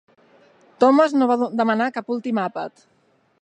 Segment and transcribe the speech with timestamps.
[0.83, 2.87] Thomas no va demanar cap últim àpat.